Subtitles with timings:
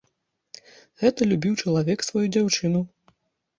[1.01, 2.85] Гэта любіў чалавек сваю дзяўчыну.